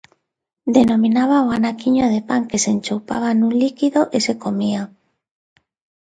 [0.77, 4.83] Denominaba o anaquiño de pan que se enchoupaba nun líquido e se comía.